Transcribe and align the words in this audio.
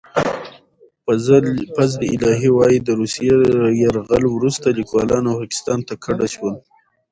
فضل 1.77 2.01
الهي 2.15 2.49
وايي، 2.57 2.77
د 2.83 2.89
روسي 2.99 3.23
یرغل 3.83 4.23
وروسته 4.29 4.67
لیکوالان 4.79 5.25
پاکستان 5.41 5.79
ته 5.87 5.93
کډه 6.03 6.27
شول. 6.33 6.55